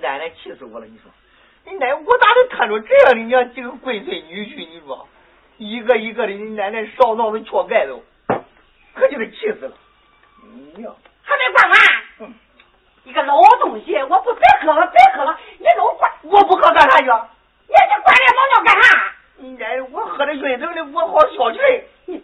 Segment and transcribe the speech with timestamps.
[0.00, 0.86] 奶奶气死我了！
[0.86, 1.10] 你说，
[1.64, 4.68] 你奶我咋能摊着这样的娘几个龟孙女婿？
[4.68, 5.06] 你说，
[5.58, 8.02] 一个一个的，你奶奶烧脑子缺盖都，
[8.94, 9.72] 可就给气死了！
[10.74, 10.90] 你呀，
[11.22, 11.78] 还没管完？
[12.20, 12.34] 嗯，
[13.04, 17.04] 一个老东西，我不别喝了，别喝了，你老管，我不喝干啥去？
[17.04, 19.12] 你这管这老尿干啥？
[19.36, 21.58] 你奶，我喝的晕头的，我好消气。
[22.06, 22.22] 你，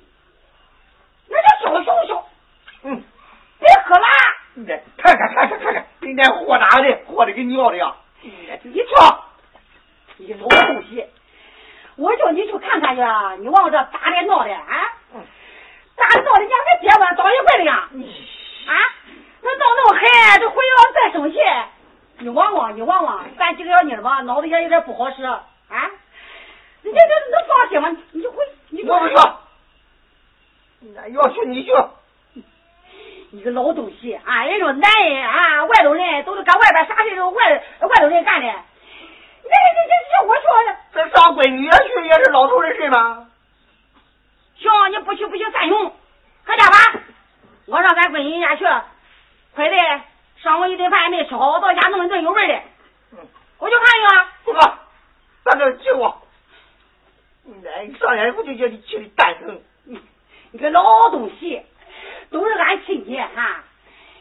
[1.28, 2.26] 那叫消消消。
[2.82, 3.02] 嗯，
[3.58, 4.06] 别喝了。
[4.58, 4.64] 你，
[4.96, 6.98] 看看看看看看，你奶活哪的？
[7.06, 7.94] 豁的跟尿的呀！
[8.22, 9.24] 你瞧，
[10.16, 11.04] 你老东西，
[11.96, 13.02] 我叫你去看看去，
[13.42, 14.94] 你往这咋的闹的啊？
[15.94, 16.48] 咋的闹的？
[16.48, 17.74] 像个结婚早一回的呀。
[18.66, 18.72] 啊？
[19.42, 21.38] 那闹那么狠，这回要再生气，
[22.20, 25.44] 你望望，你望望，咱几个小妮儿吧，脑子也有点不好使啊。
[26.82, 27.94] 你这这能放心吗？
[28.12, 28.38] 你就回，
[28.70, 29.14] 你我不去。
[30.94, 31.70] 那要去你去。
[33.30, 34.44] 你个老东西啊！
[34.44, 38.46] 人说男人啊，外头人都是搁外边啥事都外外头人干的。
[38.46, 40.42] 你这这这这我说
[40.94, 43.28] 这上闺女也去也是老头的事吗？
[44.58, 45.92] 行，你不去不行，三兄，
[46.44, 46.76] 搁家吧。
[47.66, 48.64] 我上咱闺女家去，
[49.54, 49.76] 快的
[50.36, 52.60] 上午一顿饭也没吃好，到家弄一顿有味的。
[53.58, 54.60] 我去看你不哥，
[55.44, 56.22] 咱这去我。
[57.46, 59.60] 哎，上眼我就叫你气的蛋疼。
[60.52, 61.62] 你个老东西。
[62.30, 63.62] 都是俺亲戚哈，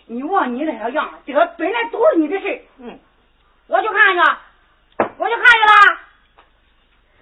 [0.06, 3.00] 你望你那个样，这个本来都是你的事嗯，
[3.68, 4.20] 我去看去，
[5.18, 6.00] 我去看去了。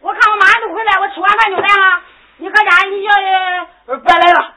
[0.01, 2.01] 我看我马上就回来，我吃完饭就来了。
[2.37, 4.53] 你搁家，你叫别来了，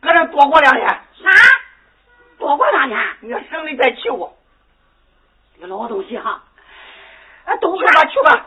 [0.00, 0.86] 搁这多过两天。
[1.22, 1.30] 啥？
[2.38, 2.98] 多过两天？
[3.20, 4.36] 你省里再气我。
[5.54, 6.42] 这个老东西哈，
[7.44, 8.46] 啊，都去吧去吧，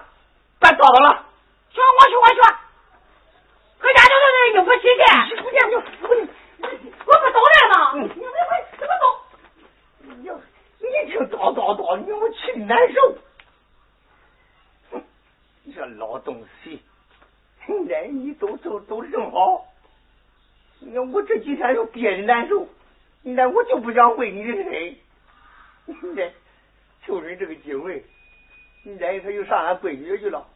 [0.59, 1.25] 别叨叨了。
[1.71, 2.41] 行，我去我去。
[3.79, 5.03] 搁家就是应付亲戚。
[6.63, 8.15] 我不走来了，你快
[8.47, 9.03] 快怎么走？
[9.99, 10.11] 你
[10.79, 13.17] 你听叨叨叨，你我气的难受。
[14.91, 15.03] 哼，
[15.63, 16.81] 你这老东西，
[17.65, 19.65] 现在你都都都正好。
[20.79, 22.67] 你看我这几天又憋的难受，
[23.21, 24.95] 那我就不想回你的身。
[25.85, 26.33] 你这
[27.05, 28.03] 就是这个机会，
[28.85, 30.47] 你这他又上俺闺女去了，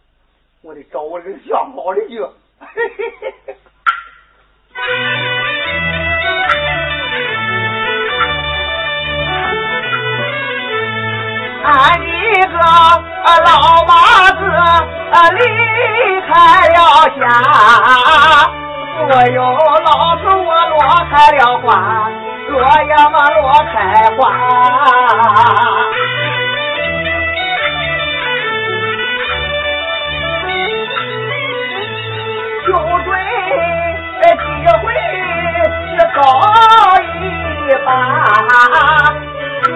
[0.61, 2.25] 我得找我这个相好的去。
[11.67, 12.07] 俺一
[12.47, 12.55] 个
[13.43, 13.91] 老妈
[14.31, 14.39] 子
[15.33, 15.39] 离
[16.21, 16.31] 开
[16.69, 16.75] 了
[17.19, 17.21] 家，
[18.99, 19.37] 我有
[19.83, 20.79] 老头我落
[21.11, 21.67] 开了花，
[22.47, 23.37] 落呀嘛落
[23.73, 23.75] 开
[24.17, 24.17] 花。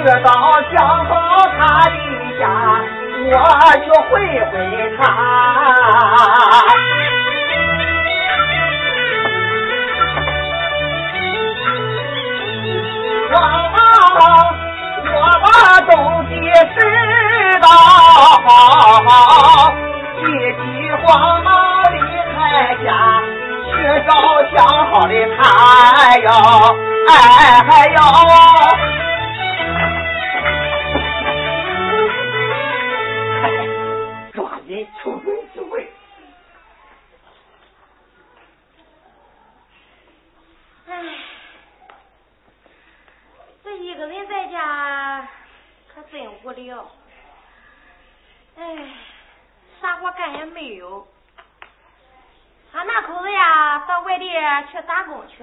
[0.03, 0.27] 知道
[0.73, 0.75] 想
[1.05, 1.09] 好
[1.59, 1.95] 他的
[2.39, 2.43] 家，
[3.27, 3.31] 我
[3.85, 4.11] 就会
[4.49, 4.53] 回
[4.97, 4.99] 他。
[13.31, 13.35] 我
[15.05, 15.45] 我把
[15.81, 15.91] 东
[16.27, 16.31] 西
[16.73, 16.75] 拾
[17.61, 17.67] 到
[18.43, 18.49] 好，
[20.17, 20.21] 急
[20.63, 20.65] 急
[21.03, 21.05] 慌
[21.43, 21.49] 忙
[21.93, 21.95] 离
[22.33, 22.35] 开
[22.83, 22.87] 家，
[23.69, 23.71] 去
[24.07, 24.09] 找
[24.51, 24.57] 想
[24.87, 25.39] 好的他
[26.17, 26.27] 哟，
[27.07, 27.11] 哎
[27.89, 27.99] 哟。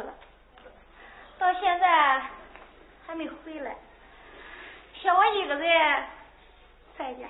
[0.03, 0.12] 了，
[1.38, 2.22] 到现在
[3.06, 3.76] 还没回来，
[5.00, 6.06] 剩我一个人
[6.97, 7.26] 在家。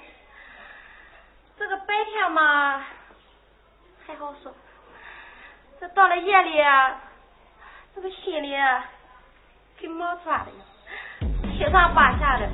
[1.58, 2.84] 这个白天嘛
[4.06, 4.54] 还好说，
[5.80, 6.56] 这到了夜里，
[7.94, 8.56] 这个心里
[9.80, 10.52] 跟毛抓的，
[11.52, 12.48] 七上八下的，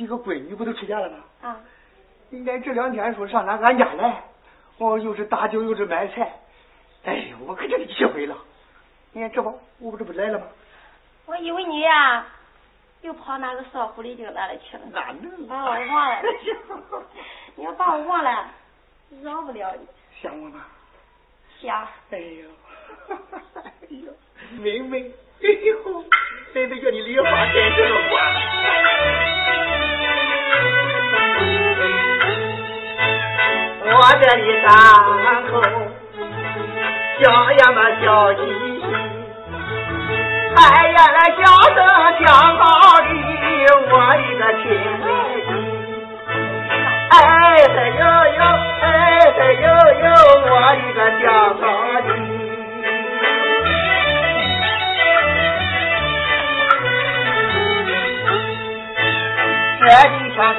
[0.00, 1.18] 几个闺女不都出嫁了吗？
[1.42, 1.60] 啊。
[2.32, 4.24] 俺这两天说上俺俺家来，
[4.78, 6.40] 哦，又是打酒又是买菜，
[7.04, 8.34] 哎呦，我可真气坏了。
[9.12, 10.46] 你看这不，我不这不来了吗？
[11.26, 12.24] 我以为你呀，
[13.02, 14.84] 又跑那个少狐狸精那里去了。
[14.90, 15.46] 哪能？
[15.46, 16.22] 把我忘了。
[17.56, 18.48] 你要把我忘了，
[19.22, 19.86] 饶不了你。
[20.22, 20.64] 想我吗？
[21.60, 21.86] 想。
[22.10, 22.48] 哎呦，
[23.62, 24.10] 哎呦，
[24.58, 25.72] 妹妹，哎呦，
[26.52, 28.10] 妹妹叫你梨花见这个花。
[33.92, 34.68] 我这里伤
[35.50, 35.52] 口，
[37.20, 37.22] 笑
[37.52, 38.04] 呀嘛笑
[38.34, 38.82] 嘻嘻，
[40.56, 40.58] 哎
[40.88, 41.40] 呀那笑
[41.74, 41.78] 声
[42.18, 42.62] 挺好
[43.00, 43.08] 的，
[43.88, 44.62] 我一个亲
[45.00, 45.08] 妹弟，
[47.10, 47.12] 哎
[47.66, 48.02] 嘿呦
[48.36, 48.40] 呦，
[48.82, 48.84] 哎
[49.36, 49.64] 嘿呦
[50.00, 50.06] 呦，
[50.46, 51.62] 我一个挺好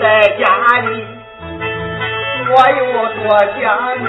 [0.01, 0.43] 在家
[0.81, 1.05] 里。
[2.53, 2.81] 我有
[3.15, 3.23] 多
[3.61, 3.63] 想
[4.01, 4.05] 你，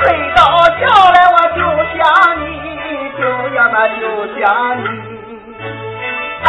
[0.00, 0.02] 睡
[0.34, 0.38] 着
[0.80, 0.82] 觉
[1.12, 1.60] 来我就
[1.92, 2.00] 想
[2.40, 2.42] 你，
[3.20, 3.20] 就
[3.54, 4.02] 呀那就
[4.40, 4.42] 想
[4.78, 4.82] 你。
[6.42, 6.48] 哎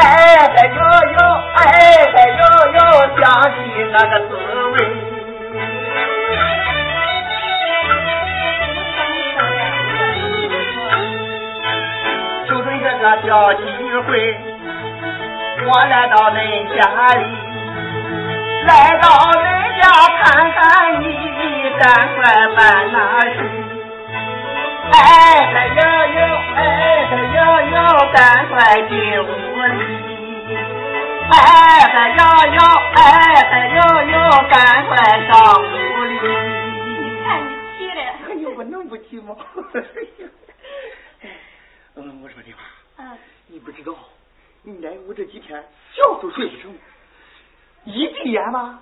[0.56, 0.74] 嗨呦
[1.12, 1.20] 呦，
[1.54, 1.60] 哎
[2.14, 2.42] 嗨呦
[2.74, 2.80] 呦，
[3.20, 3.56] 想起
[3.92, 4.32] 那个滋
[4.72, 4.76] 味。
[12.48, 13.62] 就准这个小机
[14.08, 14.10] 会，
[15.68, 16.40] 我来到恁
[16.76, 16.80] 家
[17.20, 17.22] 里，
[18.72, 19.04] 来到
[19.34, 19.52] 恁。
[19.82, 19.84] 家
[20.22, 20.60] 看看
[21.02, 21.06] 你，
[21.80, 21.84] 赶
[22.16, 22.22] 快
[22.56, 22.60] 办
[22.92, 22.96] 那
[23.34, 23.36] 事。
[24.94, 24.96] 哎
[25.52, 25.76] 嗨呦
[26.14, 26.20] 呦，
[26.56, 26.60] 哎
[27.10, 27.38] 嗨呦
[27.72, 27.76] 呦，
[28.14, 28.54] 赶快
[28.88, 28.92] 进
[29.24, 29.26] 屋
[29.66, 29.82] 里。
[31.32, 31.34] 哎
[31.92, 32.20] 嗨呦
[32.54, 32.60] 呦，
[32.96, 33.00] 哎
[33.50, 33.78] 嗨呦
[34.12, 34.16] 呦，
[34.50, 34.54] 赶
[34.88, 34.92] 快
[35.28, 35.32] 上
[35.64, 35.66] 屋
[36.06, 36.14] 里。
[37.02, 38.00] 你看你急的。
[38.30, 39.36] 哎呦，我能不急吗？
[41.96, 42.60] 嗯，我说的话。
[42.98, 43.18] 嗯。
[43.48, 43.94] 你不知道，
[44.64, 45.62] 你来我这几天
[45.94, 46.74] 觉都睡不成，
[47.86, 48.80] 一闭眼吧。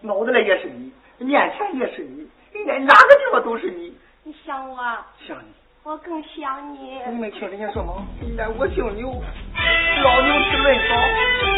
[0.00, 3.96] 脑子里也是你，面前也是你，应该哪个地方都是你。
[4.24, 4.76] 你想我？
[5.26, 5.52] 想你。
[5.84, 7.00] 我更想你。
[7.08, 8.06] 你没听人家说吗？
[8.22, 11.51] 应该我姓牛，老牛吃嫩草。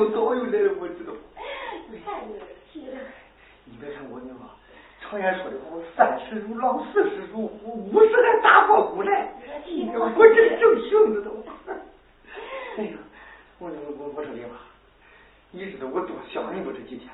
[0.00, 1.12] 感动早就来了，我知道。
[1.90, 4.40] 你别看我那个，
[5.00, 9.28] 常言说的好，三十如狼，四十如虎，五十还打破骨来。
[9.94, 11.44] 我这正行着都。
[12.78, 12.92] 哎呀，
[13.58, 14.56] 我我我我说的话，
[15.50, 17.10] 你知道我多想你不这几天？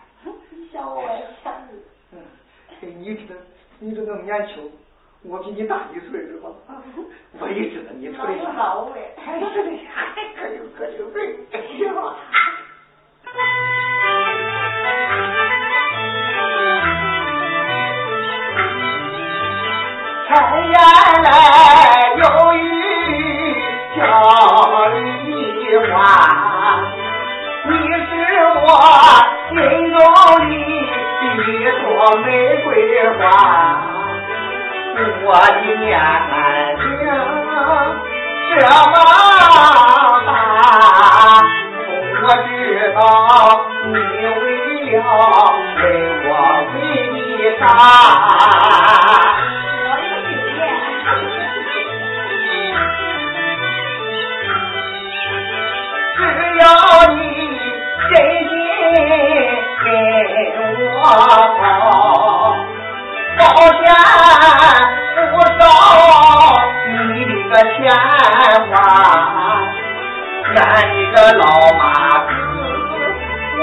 [0.51, 1.81] 你想我也想你。
[2.13, 2.23] 嗯，
[3.01, 3.35] 你知道，
[3.81, 4.71] 你这么年轻，
[5.25, 6.51] 我比你大一岁是吧？
[7.41, 8.37] 我也知道你出来。
[8.55, 9.13] 老哎。
[9.17, 9.71] 是的，
[10.37, 11.37] 可有可有对。
[20.27, 20.37] 天
[20.73, 20.77] 涯
[21.23, 21.29] 来
[22.17, 22.21] 有
[22.55, 22.59] 雨
[23.95, 23.99] 叫
[24.95, 24.97] 梨
[25.87, 25.93] 花，
[27.65, 27.71] 你
[28.07, 28.11] 是
[28.55, 28.67] 我
[29.51, 29.55] 心
[29.93, 29.95] 中
[30.41, 30.49] 的
[31.37, 31.45] 一
[31.83, 31.85] 朵
[32.25, 32.27] 玫
[32.65, 32.67] 瑰
[33.19, 33.21] 花，
[35.25, 35.87] 我的年
[36.31, 36.35] 龄
[38.55, 38.95] 这么
[42.99, 44.99] 你为了
[45.77, 45.81] 为
[46.25, 46.29] 我
[46.73, 46.75] 为
[47.13, 47.17] 你
[47.59, 47.63] 啥。
[56.17, 56.19] 只
[56.57, 56.65] 要
[57.13, 57.21] 你
[58.09, 58.15] 真
[58.49, 58.51] 心
[59.85, 59.87] 跟
[60.95, 61.61] 我好，
[63.37, 63.41] 保
[63.77, 63.85] 险
[65.33, 65.61] 不少
[66.89, 66.95] 你
[67.27, 67.77] 的个钱
[68.71, 68.73] 花。
[70.57, 70.59] 俺
[70.97, 71.45] 你个老
[71.77, 71.85] 妈，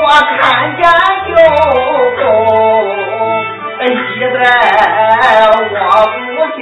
[0.05, 0.83] 我看见
[1.29, 1.31] 就
[2.19, 2.21] 够，
[3.87, 3.87] 一
[4.33, 4.35] 在
[5.47, 5.55] 我
[6.11, 6.13] 不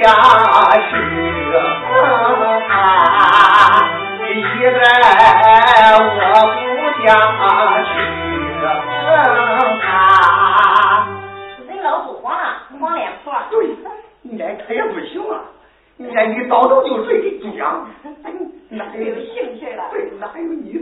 [0.88, 0.90] 去
[2.72, 2.76] 啊。
[4.30, 4.32] 一
[4.62, 4.74] 在
[5.98, 5.98] 我
[6.54, 6.56] 不
[7.02, 7.04] 下
[7.82, 7.90] 去
[9.86, 11.10] 啊！
[11.66, 12.44] 人老都黄了，
[12.80, 13.26] 黄脸婆。
[13.50, 13.54] 对，
[14.22, 15.34] 你看他也不行啊！
[15.96, 17.88] 你看你早早就睡的猪样，
[18.68, 19.82] 哪有兴趣了？
[19.90, 20.81] 对，哪有你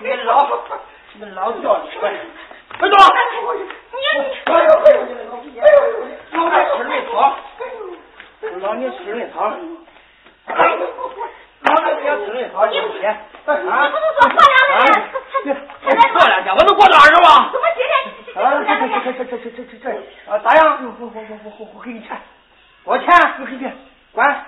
[0.00, 0.46] 你老，
[1.14, 2.12] 你老叫你快，
[2.78, 2.96] 快走！
[21.28, 22.20] 我我我我我给你钱，
[22.84, 23.08] 多少钱？
[23.40, 23.70] 我给你，
[24.12, 24.44] 管。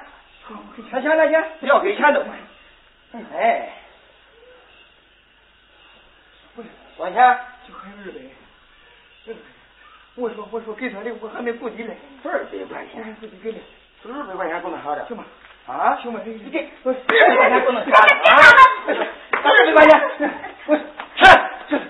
[0.48, 2.20] 我给钱钱来钱，不要给钱都。
[3.34, 3.68] 哎，
[6.54, 7.38] 多少钱？
[7.66, 9.34] 就还二百。
[10.16, 11.96] 我说我说给他的，我还没顾及嘞。
[12.24, 13.58] 二百块钱，给的。
[14.04, 15.24] 二百块钱不能少点，行吗？
[15.66, 18.34] 啊，行吗，你给，二百块钱不能少点啊！
[19.42, 20.00] 二百块钱，
[20.66, 20.76] 我
[21.16, 21.24] 这
[21.68, 21.80] 这。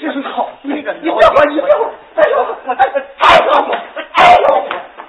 [0.00, 2.82] 这是好，那个你不要管，你不要管，哎呦，哎呦，
[3.16, 3.48] 哎呦，
[4.12, 4.44] 哎呦，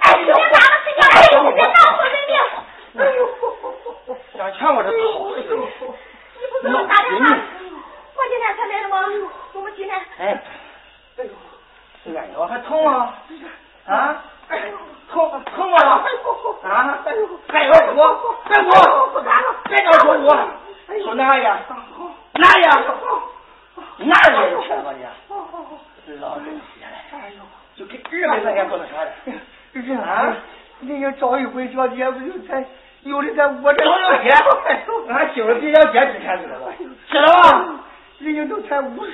[0.00, 2.32] 哎呦，别打了，睡觉去，别闹死人命！
[2.96, 3.18] 哎呦，
[4.34, 4.94] 两钱我这讨
[5.34, 5.42] 死你！
[5.42, 7.24] 你不是给我打电话？
[8.16, 8.94] 我今天才来的吗？
[9.52, 9.92] 我们今天。
[10.18, 10.20] 哎，
[11.18, 11.30] 哎呦，
[12.16, 13.12] 哎呦，还疼吗？
[13.86, 14.24] 啊？
[15.10, 15.76] 疼疼吗？
[16.62, 16.70] 啊？
[17.04, 17.20] 还有
[17.94, 18.00] 我，
[18.44, 18.70] 还我，
[19.12, 20.28] 不干了，别跟我说我，
[21.02, 21.58] 说哪样？
[22.34, 22.84] 哪样？
[23.98, 25.04] 哪儿有钱吧你？
[26.20, 26.86] 老东西嘞！
[27.74, 29.40] 就给二百块钱不能少点。
[29.72, 30.36] 人啊，
[30.80, 32.64] 人家找一回小姐不就才
[33.02, 34.30] 有的在我这找小姐，
[35.42, 36.72] 俺媳妇比小姐值钱知道吧？
[37.10, 37.80] 知道吧？
[38.18, 39.12] 人家都才五十，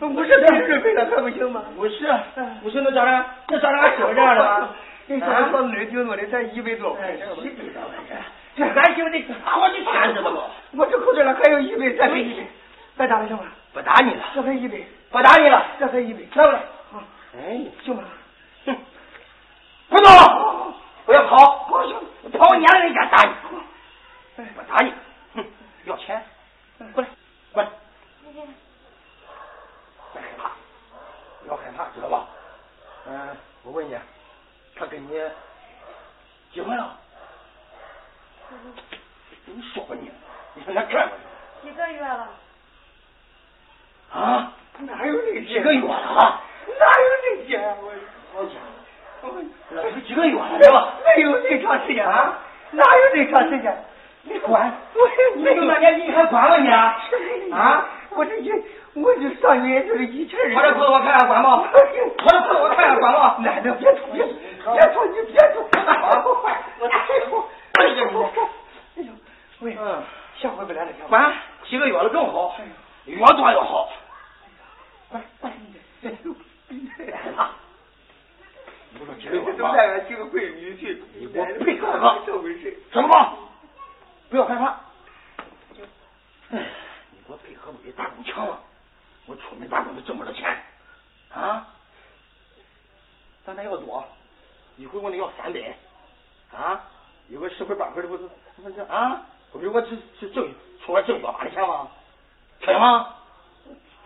[0.00, 1.62] 五十才二百了还不行吗？
[1.76, 2.14] 五十，
[2.62, 3.10] 五十能找着？
[3.48, 4.68] 能找着俺媳妇这样的吗？
[5.06, 8.16] 人家说女顶多的才一百多块钱，一百多块钱。
[8.56, 10.42] 这俺媳妇得好几千知道不？
[10.76, 12.46] 我这口袋里还有一百，再给一百，
[12.96, 13.44] 再打了行吗？
[13.72, 14.78] 不打你了，这才一百，
[15.10, 16.58] 不打你了，这才一百，来不来？
[16.58, 17.02] 啊，
[17.36, 18.02] 哎，行吗？
[18.66, 18.76] 哼，
[19.88, 20.74] 快走，
[21.06, 21.96] 不要跑，不行，
[22.38, 23.30] 跑撵了人家打你，
[24.54, 24.94] 不打你，哼，
[25.90, 26.24] 要钱，
[26.94, 27.08] 过来，
[27.52, 27.68] 过来，
[30.12, 30.52] 别害怕，
[31.42, 32.28] 不要害怕，知道吧？
[33.08, 33.98] 嗯，我问你，
[34.76, 35.20] 他跟你
[36.52, 36.96] 结婚了？
[39.46, 40.12] 你说吧你，
[40.54, 41.12] 你上哪看吧。
[41.62, 42.28] 几个月了？
[44.12, 44.52] 啊？
[44.78, 46.40] 哪有这几个月了？
[46.78, 47.58] 哪有这些？
[47.58, 47.92] 我
[48.32, 48.54] 好家
[49.22, 49.34] 伙，
[49.70, 50.94] 那是几个月了是吧？
[51.04, 52.38] 没有这长时间啊？
[52.70, 53.84] 哪有这长时间？
[54.22, 54.72] 你管？
[54.94, 56.68] 我你这么年纪你还管吗你？
[57.52, 57.88] 啊？
[58.10, 58.52] 我这一
[58.94, 60.52] 我就上月就是一气儿。
[60.54, 61.62] 我这裤子我看看管吗？
[61.62, 61.78] 我这
[62.10, 63.36] 裤子我看看管吗？
[63.38, 66.88] 奶奶别吐，别别吐，你别吐，我坏，我哎
[67.30, 67.46] 呦，
[67.78, 68.30] 哎呦，
[68.96, 69.12] 哎呦，
[69.60, 70.02] 喂，嗯，
[70.36, 70.90] 下回不来了。
[71.08, 71.32] 管
[71.64, 72.56] 几个月了更好，
[73.06, 73.88] 越多越好。
[75.08, 75.50] 快快
[76.00, 76.12] 点，
[76.98, 77.50] 别害怕。
[78.98, 82.76] 我说几个月这都吧，带俺几个闺女去，你给我配合合这回事。
[82.92, 83.34] 怎么吧？
[84.30, 84.80] 不要害怕。
[86.50, 86.66] 哎，
[87.10, 88.58] 你给我配合不比打工强吗？
[89.26, 90.48] 我出门打工就挣不着钱，
[91.32, 91.66] 啊？
[93.44, 94.04] 咱那要多，
[94.76, 95.76] 一会我得要三百，
[96.56, 96.80] 啊？
[97.28, 99.22] 一会儿十块八块的不是不是啊？
[99.52, 99.88] 不比我这
[100.20, 100.52] 这挣
[100.84, 101.88] 出来挣多把的钱吗？
[102.60, 103.14] 听见吗？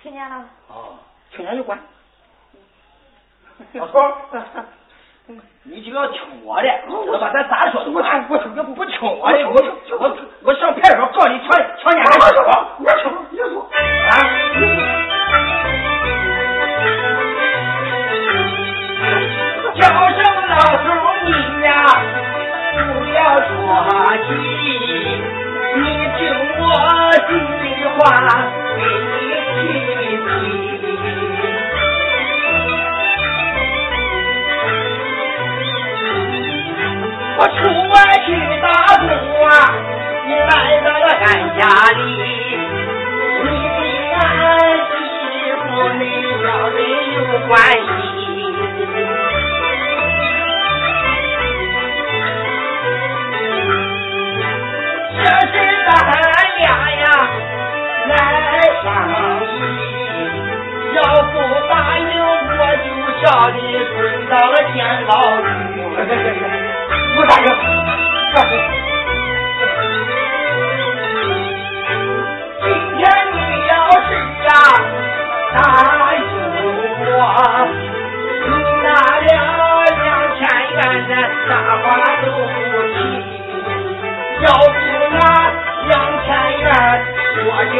[0.03, 0.37] 听见了。
[0.69, 1.79] 啊，听见就管。
[3.75, 4.67] 老头儿，
[5.63, 7.31] 你就要听我的，知道吧？
[7.33, 7.91] 咱咋说的？
[7.91, 9.55] 我我我不听我的，我
[9.99, 11.49] 我我上派出所告你强
[11.83, 12.51] 强奸害死我！
[12.81, 13.51] 我听，你说
[14.11, 14.13] 啊！
[19.75, 20.87] 叫声老头
[21.25, 21.31] 你
[21.65, 21.73] 呀，
[22.77, 23.51] 不要着
[24.29, 24.29] 急，
[25.75, 25.81] 你
[26.19, 26.21] 听
[26.61, 26.63] 我
[27.27, 27.31] 几
[27.65, 27.99] 句话
[28.77, 31.24] 给你提提。
[37.37, 37.57] 我出
[37.91, 37.95] 外
[38.25, 38.29] 去
[38.63, 38.67] 打
[38.99, 39.09] 工
[39.45, 39.51] 啊，
[40.27, 41.27] 你来到了俺
[41.59, 42.01] 家里，
[43.43, 43.47] 你
[44.15, 44.17] 俺
[44.89, 44.93] 媳
[45.59, 45.63] 妇
[45.99, 46.03] 你
[46.43, 46.79] 两人
[47.13, 47.17] 有
[47.49, 47.85] 关系。
[55.17, 55.21] 这
[55.51, 55.55] 是
[55.87, 55.91] 咱
[56.59, 57.05] 俩呀？
[58.07, 58.11] 来
[58.83, 58.85] 商
[59.43, 59.47] 议，
[60.95, 60.99] 要
[61.33, 61.35] 不
[61.69, 62.03] 答应
[62.57, 62.87] 我就
[63.23, 63.59] 叫你
[63.97, 66.64] 蹲到了监牢里。
[67.15, 67.47] 不答应，
[72.61, 73.73] 今天你要
[74.03, 74.07] 是
[74.45, 74.49] 呀
[75.55, 75.57] 答
[76.17, 76.19] 应
[77.07, 77.13] 我，
[78.43, 78.51] 你
[78.83, 78.87] 那
[79.21, 79.31] 两
[80.03, 80.05] 两
[80.37, 80.77] 千元
[81.09, 81.11] 的
[81.47, 81.85] 啥话
[82.21, 82.37] 都不
[82.95, 82.97] 提，
[84.43, 84.77] 要不
[85.15, 85.17] 拿
[85.87, 85.93] 两
[86.25, 86.27] 千
[86.61, 86.67] 元
[87.47, 87.75] 我就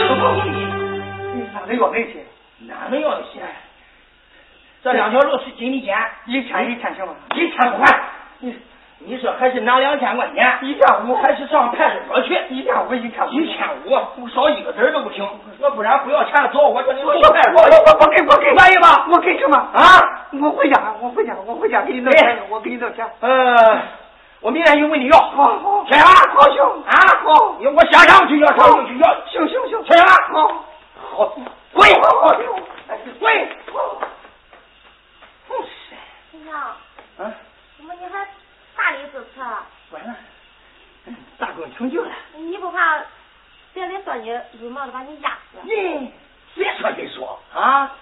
[0.00, 0.02] 就
[0.40, 0.56] 是你。
[1.34, 2.12] 你哪能要那些？
[2.60, 3.34] 哪能要那些？
[4.82, 7.14] 这两条路是经理间，一千一千行吗？
[7.34, 7.84] 一千不还。
[7.84, 7.93] 你你说还是
[9.64, 10.58] 拿两千块钱？
[10.62, 12.38] 一千五还是上派出所去？
[12.50, 15.26] 一千五一千五一千五，少一个子儿都不行。
[15.58, 17.62] 要不然不要钱，走，我叫你送我派出所。
[17.64, 19.06] 我我给我给，愿意吗？
[19.10, 20.26] 我给什么啊？
[20.40, 23.06] 我回家，我回家，我回家给你弄钱，我给你弄钱。
[23.20, 23.82] 呃，
[24.40, 26.10] 我明天就问你要，好好，听见吗？
[26.34, 30.12] 好行啊，好，我下上去要，上就去要，行行行，听见吗？
[30.32, 30.48] 好，
[31.16, 31.34] 好，
[31.72, 32.28] 跪，好
[33.20, 33.48] 跪。
[36.30, 36.52] 先生，
[37.18, 37.32] 嗯，
[37.78, 38.26] 怎么你还
[38.76, 39.40] 大力支持？
[39.90, 40.16] 完了，
[41.38, 42.10] 大功成就了。
[42.36, 43.02] 你不怕
[43.72, 45.58] 别人说你绿帽子把你压死？
[45.62, 46.12] 你
[46.54, 47.96] 别说别说啊！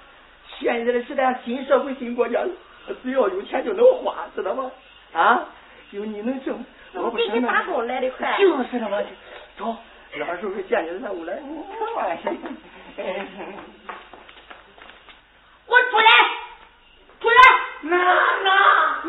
[0.59, 2.45] 现在的时代，新社会新国家，
[3.03, 4.71] 只要有钱就能花，知道吗？
[5.13, 5.45] 啊，
[5.91, 8.37] 有你能挣，我比你打工来的快。
[8.39, 9.03] 就是了嘛，
[9.59, 9.77] 走，
[10.17, 12.19] 老师傅见你上屋来，哎
[15.67, 16.05] 我出来，
[17.21, 17.35] 出来！
[17.83, 17.97] 那
[18.43, 19.02] 那，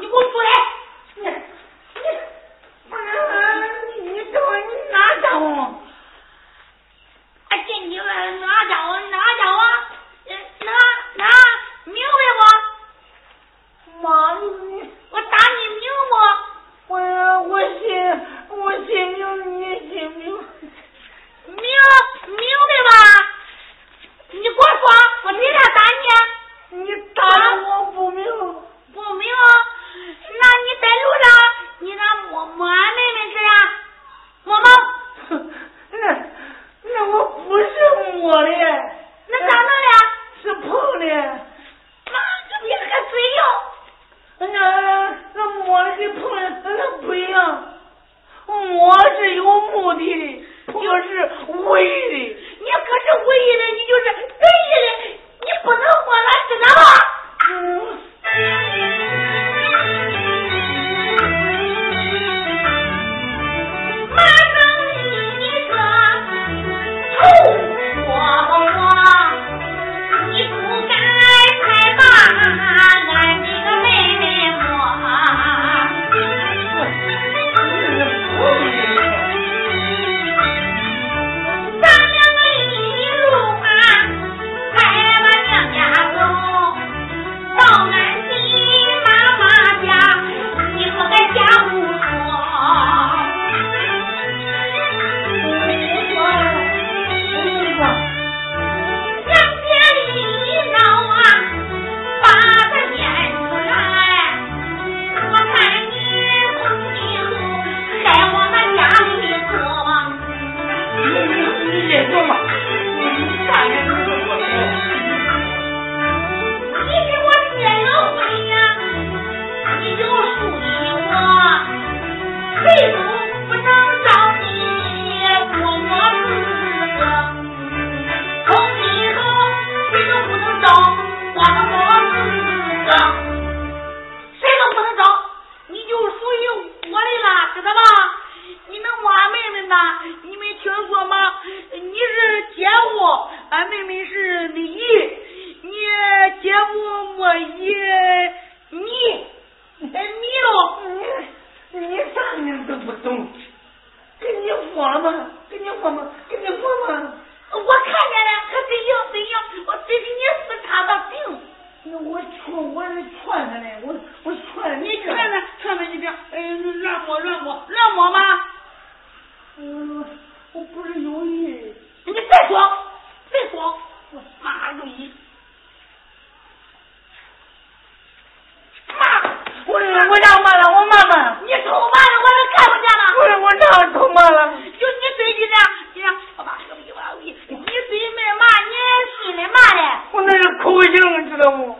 [190.73, 190.91] 不行
[191.23, 191.75] 你知道不？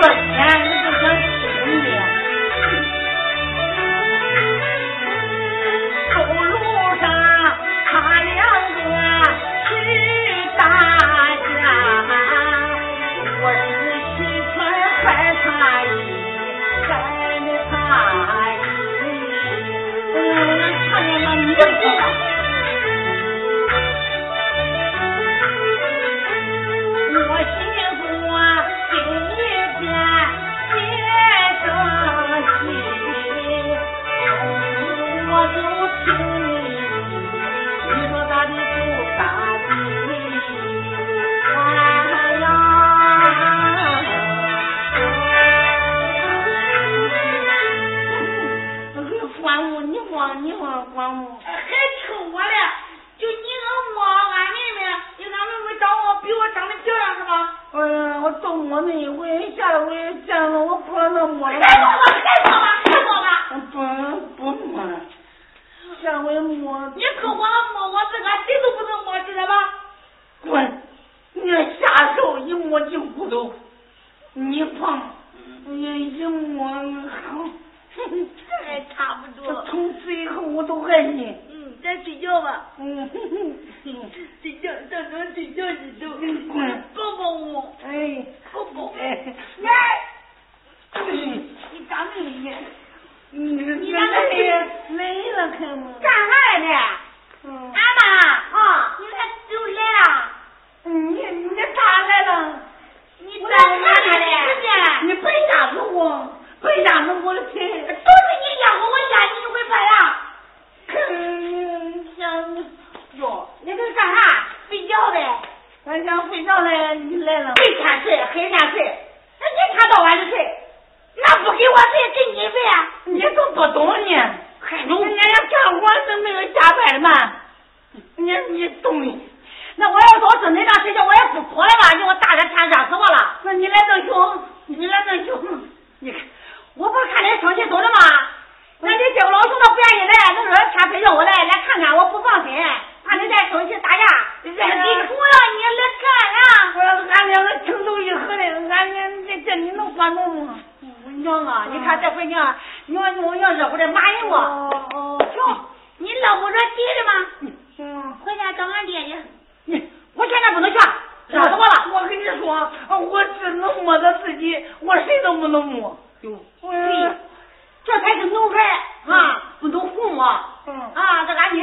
[0.00, 0.69] different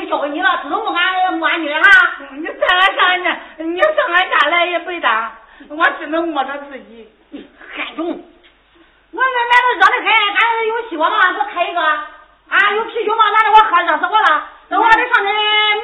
[0.10, 5.32] 交给你了只能摸俺摸俺女的哈你上俺上俺家你上俺家来也白搭
[5.70, 7.10] 我只能摸着自己。
[7.76, 8.08] 害中。
[8.08, 11.82] 我那来都热的很俺有西瓜吗给我开一个。
[11.82, 14.44] 啊有啤酒吗拿着我喝热死我了。
[14.70, 15.28] 等我得上恁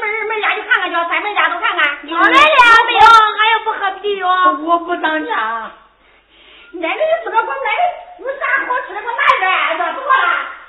[0.02, 1.98] 妹妹家去看看去三妹家都看看。
[2.04, 3.00] 你来了没有？
[3.00, 4.28] 俺也不喝啤酒。
[4.28, 5.72] 我不当家。
[6.74, 7.72] 奶奶你自个给我买
[8.20, 10.24] 有啥好吃的给我拿一点热死我了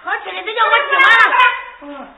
[0.05, 0.90] 好吃的这叫我吃
[1.90, 2.09] 完了。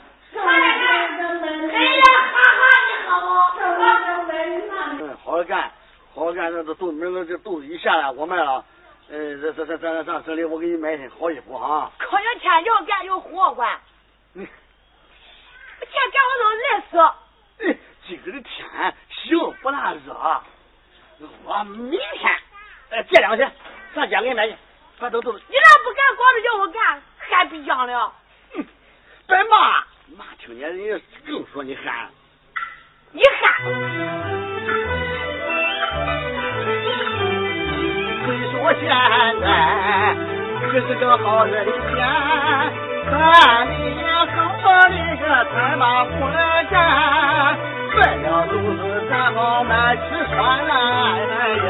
[4.99, 5.71] 嗯好好干
[6.15, 6.53] 好好干
[6.93, 8.65] 明这子一下来我了
[9.09, 11.57] 嗯这这这这这里我给你买一身好衣服
[12.41, 13.81] 天要干活管
[14.35, 14.51] 天
[16.11, 16.97] 干都累死
[18.07, 20.43] 今个的天行不热
[21.45, 22.39] 我明天
[23.09, 23.51] 借两个钱
[23.95, 24.55] 上街给你买去
[25.49, 28.13] 你咋不干光着叫我干还不一样呢
[28.55, 28.67] 嗯
[30.39, 32.09] 听见人家更说你憨。
[33.11, 33.41] 你憨。
[38.25, 38.87] 虽说现
[39.41, 39.45] 在
[40.71, 41.99] 可是个好日的天，
[43.11, 43.13] 咱
[43.67, 44.37] 的好
[44.89, 46.11] 那个才把火
[46.71, 46.75] 干，
[47.97, 50.73] 为了肚子咱好买吃穿来
[51.67, 51.69] 呀。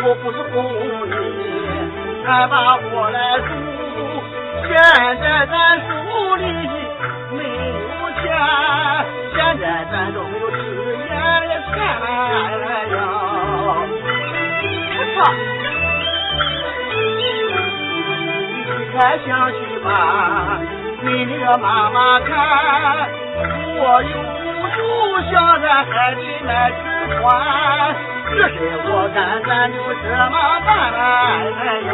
[0.00, 0.56] 我不是哄
[1.10, 1.12] 你，
[2.28, 3.48] 咱把火来煮。
[4.68, 4.76] 现
[5.22, 6.44] 在咱手里
[7.32, 7.80] 没有
[8.20, 8.22] 钱，
[9.34, 10.56] 现在咱都没有吃
[11.08, 11.08] 盐
[11.48, 12.94] 的钱呀。
[14.92, 15.16] 不错，
[18.76, 19.88] 你开想去吧，
[21.02, 22.28] 给你个妈妈看，
[23.80, 24.12] 我有
[24.76, 24.78] 就
[25.30, 26.76] 想咱孩子买吃
[27.16, 27.26] 穿，
[28.30, 31.90] 这是我看咱就这么办哎呦，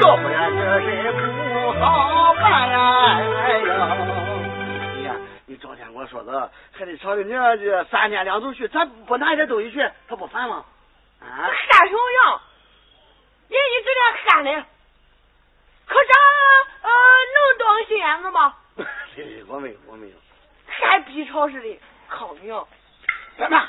[0.00, 2.76] 要不然这事不好办呀
[3.16, 3.96] 哎呀。
[4.94, 10.64] 哎呀，你昨天跟我说的，还得朝着娘家三天两头去，咱不拿一点东西去，他不烦吗？
[11.20, 11.26] 啊？
[11.26, 12.40] 喊什么样？
[13.48, 14.00] 人一整天
[14.34, 14.50] 喊的，
[15.86, 16.12] 可这
[16.82, 16.90] 呃
[17.34, 18.54] 能当仙子吗？
[19.48, 20.14] 我没有，我没有。
[20.66, 22.64] 还逼吵似的，靠命！
[23.36, 23.66] 别骂。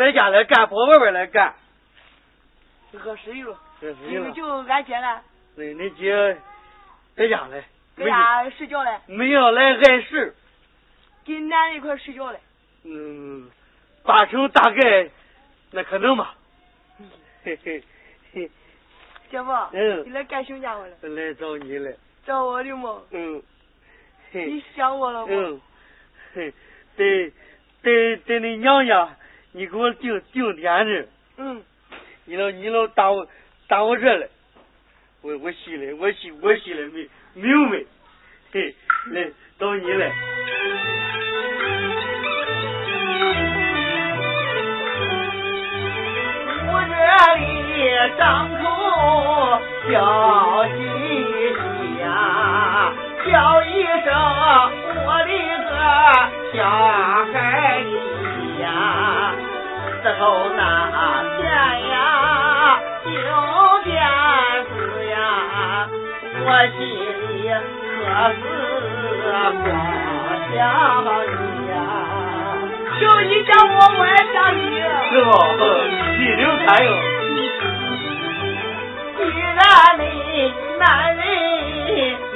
[0.00, 1.54] 在家来干，跑外边来干？
[2.92, 3.58] 饿死了。
[3.82, 5.22] 这因为就俺姐了，
[5.54, 6.38] 对你姐
[7.14, 7.62] 在家嘞？
[7.96, 10.34] 在家睡觉嘞，没有来碍事。
[11.26, 12.40] 跟男人一块睡觉嘞。
[12.84, 13.50] 嗯，
[14.02, 15.10] 八成大概
[15.70, 16.34] 那可能吧。
[17.44, 17.82] 嘿嘿
[18.32, 18.50] 嘿，
[19.30, 21.08] 姐夫，嗯你来干什么家伙了？
[21.10, 21.92] 来找你来。
[22.24, 23.02] 找我的吗？
[23.10, 23.42] 嗯，
[24.32, 25.28] 嘿你想我了吗？
[25.30, 25.60] 嗯，
[26.34, 26.54] 嘿，
[26.96, 27.30] 对
[27.82, 29.14] 在在你娘家，
[29.52, 31.08] 你给我定定点子，
[31.38, 31.62] 嗯，
[32.24, 33.26] 你老你老打我
[33.66, 34.28] 打我这来，
[35.22, 37.84] 我我心里我心我心里明明白，
[38.52, 38.74] 嘿，
[39.12, 40.12] 来到你来。
[46.72, 46.94] 我这
[47.40, 47.44] 里
[48.16, 48.62] 张口
[49.90, 49.94] 叫
[50.68, 50.78] 喜
[51.54, 51.58] 喜
[52.00, 52.92] 呀，
[53.26, 54.06] 叫一声
[55.04, 55.30] 我的
[55.66, 55.70] 个
[56.56, 56.58] 小
[57.32, 57.34] 孩
[60.02, 60.60] 这头那
[61.36, 61.44] 天
[61.90, 61.94] 呀
[63.04, 63.10] 有
[63.84, 63.92] 点
[64.64, 64.70] 子
[65.10, 65.14] 呀，
[66.42, 66.46] 我
[66.78, 66.80] 心
[67.28, 67.30] 里
[68.00, 68.40] 可是
[69.60, 69.62] 光
[70.54, 70.58] 想
[71.28, 71.72] 你呀。
[72.98, 74.58] 就你想我，我也想你。
[75.10, 75.28] 是不？
[76.16, 76.88] 心灵感应。
[79.18, 79.60] 既然
[79.98, 80.02] 你
[80.78, 80.82] 男
[81.14, 81.20] 人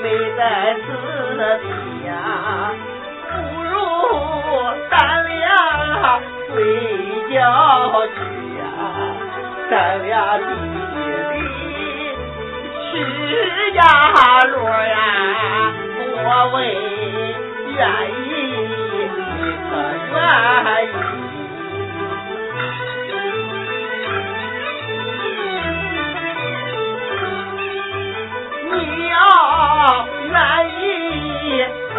[0.03, 0.05] 没
[0.37, 0.39] 在
[0.85, 0.87] 此
[1.63, 1.65] 地
[2.09, 2.13] 呀，
[3.31, 3.73] 不如
[4.91, 4.93] 咱
[5.25, 6.14] 俩
[10.15, 10.45] 地
[11.33, 11.35] 里
[12.93, 12.95] 去
[13.75, 13.81] 呀
[14.45, 14.97] 路呀，
[16.25, 16.57] 我问
[17.75, 17.79] 愿
[18.23, 18.31] 意，
[19.41, 19.71] 你可
[20.13, 20.15] 愿
[20.87, 20.89] 意？
[28.71, 28.73] 你
[29.09, 29.13] 要
[30.31, 30.33] 愿
[30.79, 30.83] 意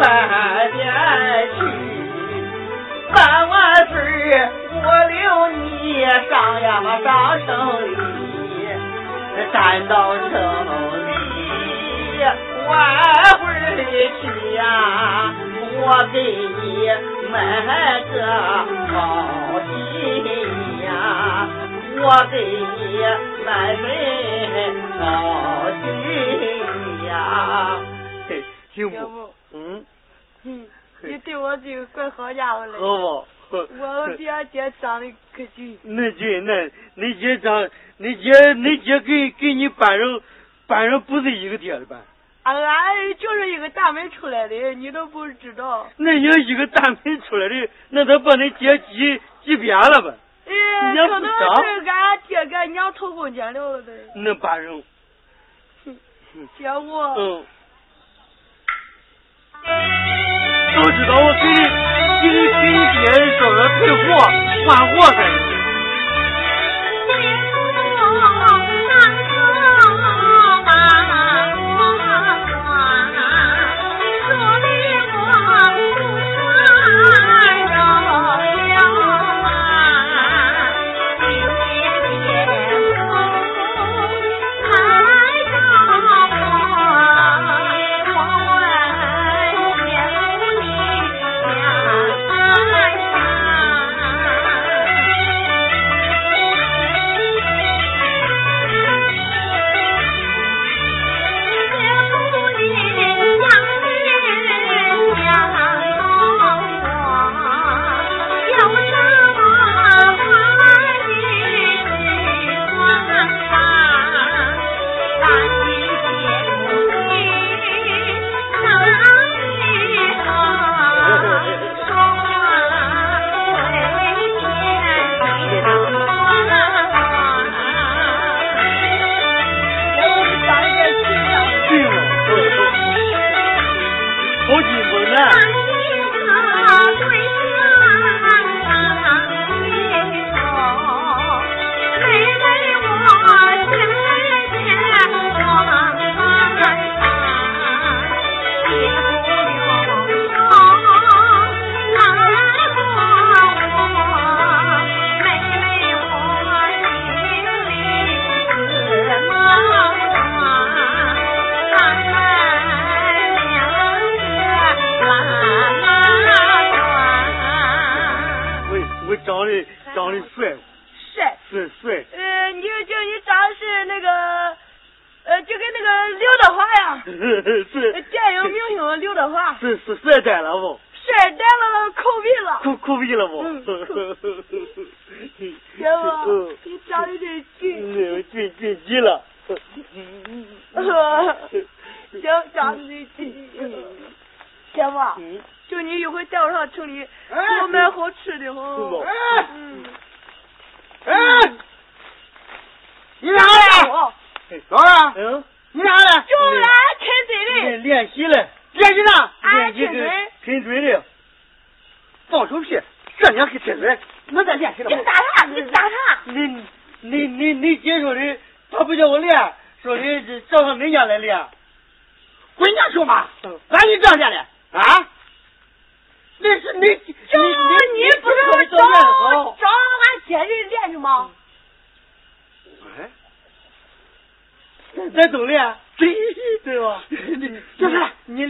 [0.72, 0.80] 点
[1.54, 1.58] 去，
[3.12, 3.14] 办
[3.48, 3.54] 完
[3.88, 3.92] 事
[4.82, 5.16] 我留
[5.48, 7.48] 你上呀嘛上城
[7.82, 7.94] 里，
[9.52, 10.28] 站到城
[11.06, 11.12] 里
[12.68, 12.70] 晚
[13.38, 13.54] 会儿
[14.20, 14.60] 去呀，
[15.78, 16.62] 我给你
[17.30, 17.34] 买
[18.12, 18.14] 个
[18.92, 18.94] 好
[19.66, 19.66] 心
[20.84, 20.88] 呀，
[21.98, 22.80] 我给你
[23.44, 23.84] 买份
[24.98, 25.00] 好
[25.82, 25.84] 心
[27.06, 27.10] 呀。
[28.74, 29.08] 行要不？
[29.08, 29.18] 不，
[29.54, 29.84] 嗯，
[30.44, 30.66] 嗯，
[31.02, 32.72] 你对我这个怪好家伙嘞。
[32.78, 33.24] 好不？
[33.50, 35.78] 我比俺姐长得可俊。
[35.82, 37.68] 那俊，那你姐长，
[37.98, 40.20] 你姐你姐跟跟你班上
[40.66, 41.98] 班上不是一个爹的班？
[42.42, 45.86] 啊，俺就是一个大门出来的，你都不知道。
[45.96, 50.14] 那你要一个大门出来的，那他把你姐挤挤扁了吧？
[50.46, 51.36] 哎，你要可能是
[51.88, 53.92] 俺爹给俺娘偷工减料的。
[54.14, 54.82] 那班上，
[56.56, 57.44] 结果，嗯，
[60.76, 61.95] 都知道我给你
[63.78, 64.26] 退货
[64.66, 65.45] 换货的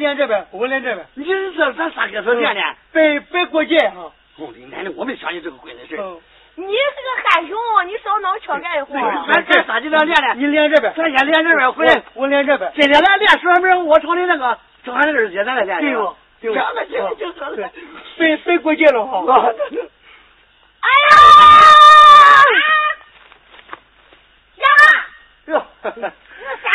[0.06, 2.76] 就是你练这边，我练这边，你这咱仨搁这练练。
[2.92, 4.12] 别别过界哈。
[4.36, 5.96] 我的奶奶，我没想起这个鬼的事。
[5.98, 6.20] 嗯，
[6.54, 8.94] 你是个憨熊，你少脑缺干活。
[8.94, 10.38] 咱咱仨就这样练练。
[10.38, 15.92] 你练这边，咱先练这边，回来我练这边，今天咱练十二门，我瞅你那个正俺这儿姐，咱来练练。
[15.92, 16.14] 对不？
[16.40, 16.54] 对不？
[16.54, 17.68] 行了行了行了对
[18.18, 19.24] 别别过界了哈。
[20.82, 21.16] 哎呀！
[24.56, 24.66] 呀！
[25.46, 26.70] 哟，那啥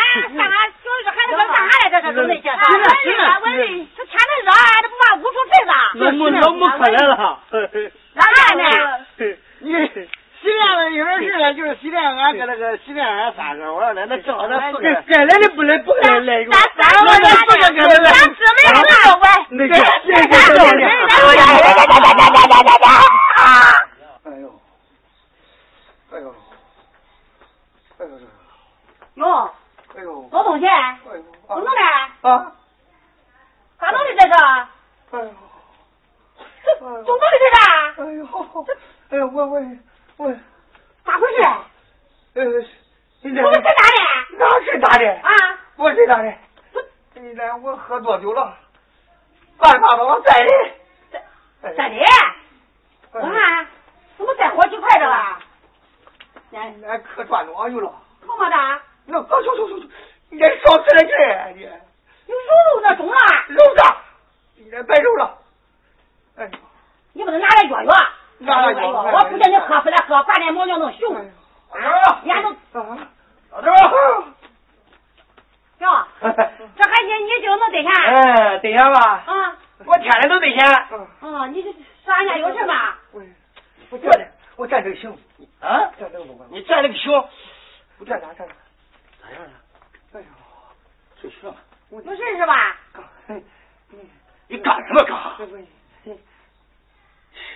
[1.37, 2.01] 啥， 就是孩子们干啥来？
[2.01, 2.49] 这这都那些。
[2.49, 5.73] 啊，俺我以俺我以这天的热，俺这不怕捂出嘴了。
[5.95, 7.11] 那没那没可来了。
[8.13, 8.63] 哪来呢？
[9.59, 9.71] 你
[10.41, 15.03] 洗练了一会儿是了，就是洗练俺搁那个西边俺三个，我说那那正好那四个。
[15.07, 16.51] 该来的不来，不来来一个。
[16.51, 19.29] 咱三个咱四个跟着咱姊妹们都乖。
[19.49, 19.73] 那个，
[20.05, 20.59] 那个，
[24.23, 24.43] 哎呦，
[26.11, 26.35] 哎呦，
[27.99, 28.13] 哎呦，
[29.15, 29.23] 哟，
[29.95, 32.29] 哎呦，老东西，哎呦，怎么弄的？
[32.29, 32.51] 啊，
[33.79, 34.35] 咋弄的这个？
[35.11, 35.33] 哎呦，
[36.79, 37.61] 怎么弄的这是？
[38.01, 38.25] 哎呦，
[39.09, 39.61] 哎呦，我我
[40.17, 40.33] 我，
[41.03, 41.41] 咋回事？
[42.33, 42.45] 呃，
[43.23, 43.97] 你这我是谁打的？
[44.37, 45.05] 哪是打的？
[45.21, 45.29] 啊？
[45.75, 46.33] 我谁打的？
[47.15, 48.57] 你这我喝多酒了，
[49.57, 50.49] 半把把我栽的。
[51.61, 51.95] 在在的。
[53.11, 53.67] 我看
[54.17, 55.37] 怎么在火鸡块这了？
[56.49, 57.93] 你那可转庄去了。
[58.21, 58.81] 怎么的？
[59.11, 59.85] 那走走走走，
[60.29, 63.13] 你这烧死了这你有肉肉那中了？
[63.49, 63.81] 肉子，
[64.55, 65.37] 你这白肉了。
[66.37, 66.49] 哎，
[67.11, 67.93] 你不能拿来药药？
[68.39, 71.13] 拿来药药，我不叫你喝回来喝，把那毛尿弄熊。
[71.15, 73.09] 啊，眼都啊，
[73.51, 73.67] 老头。
[75.79, 77.91] 哟， 这还你你就能兑钱？
[77.91, 79.23] 哎，对象吧？
[79.25, 80.65] 啊，我天天都兑现。
[81.19, 81.73] 哦，你这
[82.05, 82.97] 说俺家有事吧？
[83.11, 83.21] 我
[83.89, 85.11] 我站的，我站这个行
[85.59, 86.47] 啊，站这个不管。
[86.49, 87.11] 你站那个行，
[87.99, 88.53] 我站哪站哪？
[89.21, 89.51] 咋样了？
[90.13, 90.25] 哎呦，
[91.21, 91.53] 这行。
[91.89, 92.77] 有事是吧？
[94.47, 95.47] 你干什么干？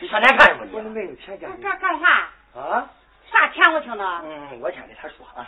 [0.02, 0.90] 你上哪干什么我你？
[0.90, 2.30] 没有钱干干干啥？
[2.60, 2.90] 啊？
[3.32, 4.04] 啥钱我听着？
[4.24, 5.48] 嗯，我先给他说啊。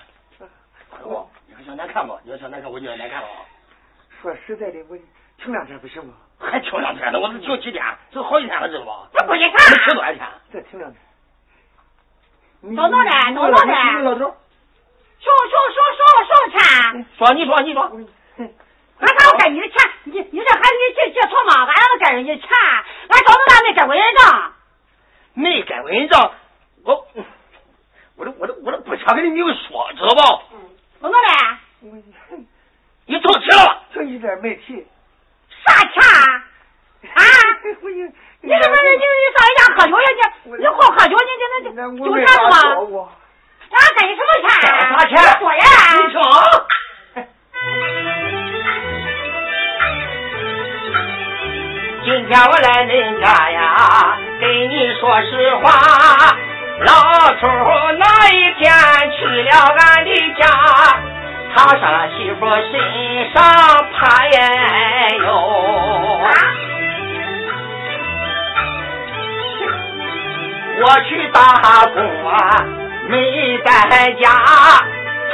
[1.04, 2.18] 我，你要上哪看吧？
[2.24, 3.28] 你要上哪看，我就上哪看吧。
[4.22, 4.98] 说实在的，我
[5.38, 6.14] 停两天不行吗？
[6.40, 7.20] 还停两天呢？
[7.20, 7.84] 我这停几天？
[8.12, 9.08] 这好几天了，知道吧？
[9.14, 10.28] 这不行你停多少天？
[10.52, 11.02] 再停两天。
[12.62, 13.74] 等等的，等等的。
[14.02, 14.36] 老头，
[15.20, 16.60] 说说说说说钱？
[17.18, 17.82] 说你说你说，
[19.00, 19.76] 俺咋我该你的钱？
[20.06, 21.66] 你你这孩子你借借错吗？
[21.66, 22.48] 俺要是该人家钱，
[23.10, 24.54] 俺找他没该过人账。
[25.34, 26.32] 没盖过人账，
[26.84, 27.08] 我
[28.16, 31.02] 我这我这我这不想跟你明说，知道不？
[31.02, 31.28] 等等的，
[33.06, 33.84] 你着急了吧？
[33.94, 34.86] 这一点没提。
[35.66, 36.02] 啥钱？
[37.14, 37.22] 啊？
[37.64, 37.68] 你
[38.42, 40.06] 你这不是你你上人家喝酒呀？
[40.44, 41.30] 你你好喝酒，你
[41.70, 43.10] 你那酒钱是吧？
[43.78, 44.50] 我俺给什么钱？
[44.90, 45.14] 啥钱？
[45.40, 45.62] 说呀！
[45.94, 46.18] 你听。
[52.04, 55.70] 今天我来恁家呀，跟你说实话，
[56.80, 56.92] 老
[57.40, 57.48] 头
[58.00, 58.74] 那一天
[59.12, 60.42] 去了俺的家，
[61.54, 62.74] 他上媳妇身
[63.34, 63.36] 上
[63.94, 64.36] 爬烟
[65.20, 65.24] 哟。
[70.80, 71.40] 我去打
[71.88, 71.96] 工
[72.30, 72.32] 啊，
[73.08, 73.72] 没在
[74.22, 74.30] 家，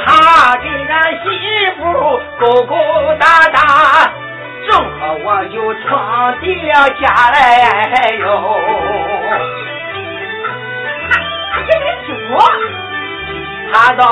[0.04, 1.26] 他给俺媳
[1.78, 1.82] 妇
[2.38, 2.74] 勾勾
[3.18, 3.56] 搭搭。
[4.66, 7.36] 正好我就闯进了家来
[8.18, 8.24] 哟。
[11.66, 12.08] 给你媳
[13.72, 14.04] 他倒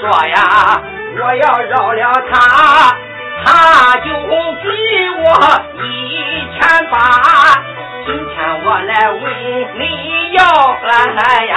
[0.00, 0.82] 说呀，
[1.16, 2.34] 我要饶了他，
[3.44, 4.06] 他就
[4.62, 4.68] 给
[5.16, 5.24] 我
[5.82, 5.84] 一
[6.58, 6.60] 千
[6.90, 6.96] 八。
[8.04, 8.34] 今天
[8.64, 9.22] 我来问
[9.78, 9.82] 你
[10.32, 10.40] 要
[10.82, 11.54] 来呀，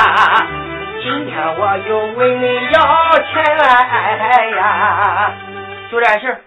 [1.03, 5.35] 今天我又问你要钱来呀，
[5.91, 6.39] 就这事儿。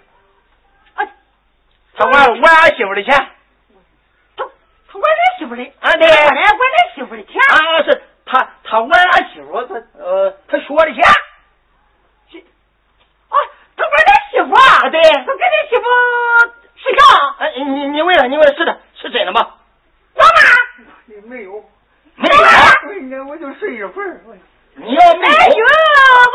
[1.94, 3.14] 他管管俺媳妇的钱，
[4.34, 4.44] 他
[4.88, 7.34] 他管咱媳妇的，啊对，管咱管咱媳妇的钱。
[7.50, 11.04] 啊是，他他管俺媳妇，他呃他学的钱，
[13.28, 13.36] 啊，
[13.76, 14.88] 他管咱媳妇啊？
[14.88, 15.82] 对他跟咱媳妇
[16.76, 17.04] 睡觉？
[17.40, 19.50] 哎你你问他，你问是的，是真的吗？
[20.14, 20.30] 有吗？
[21.04, 21.62] 你没有，
[22.16, 22.92] 没有。
[22.92, 24.20] 人家我就睡一会儿。
[24.74, 26.30] 你要没哎呦，有，我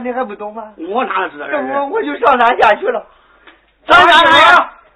[0.00, 0.72] 你还不懂吗？
[0.88, 3.04] 我哪知道这我我就上他家去了。
[3.88, 4.30] 张家乐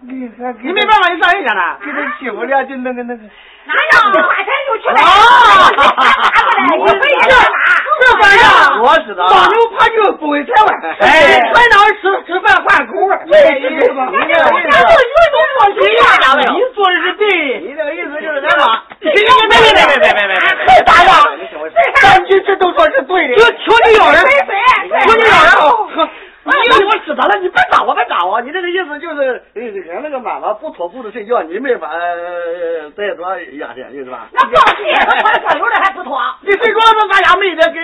[0.01, 0.28] 你
[0.72, 1.76] 没办法你上人家呢？
[1.85, 3.22] 给他欺负了就那个那个。
[3.66, 3.72] 哪
[4.12, 5.03] 着花钱就去了啊！
[7.97, 8.45] 不要管他
[8.82, 9.26] 我知道。
[9.28, 10.68] 当牛怕就不会裁弯
[11.01, 11.41] 哎。
[11.41, 13.30] 全当吃吃饭换口味你
[16.74, 17.24] 说的是对。
[17.61, 18.82] 你这个意思就是咱妈
[31.43, 31.91] 你没法，
[32.97, 33.24] 再多
[33.59, 34.28] 压下去是吧？
[34.32, 36.18] 那高低，他穿拖手的还不脱。
[36.43, 37.76] 你非说说俺家妹子跟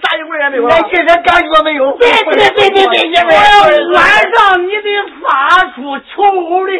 [0.00, 1.92] 啥一味也没有，一点感觉没有。
[1.98, 3.30] 对对对对对，因为
[3.94, 4.02] 晚
[4.34, 4.88] 上你得
[5.22, 6.72] 发出求偶的。